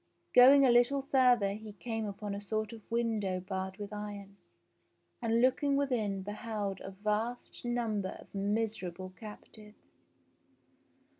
[0.33, 4.37] Going a little further he came upon a sort of window barred with iron,
[5.21, 9.77] and looking within beheld a vast number of miserable captives.